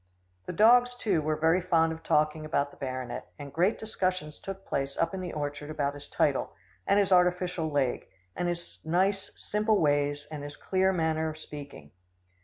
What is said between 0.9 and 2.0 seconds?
too, were very fond